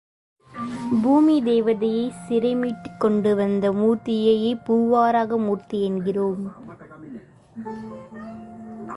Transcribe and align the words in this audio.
பூமிதேவியை 1.03 2.11
சிறை 2.27 2.55
மீட்டுக் 2.55 2.99
கொண்டு 2.99 3.35
வந்த 3.35 3.71
மூர்த்தியையே 3.71 4.59
பூவராக 4.67 5.37
மூர்த்தி 5.37 5.83
என்கிறோம். 5.83 6.55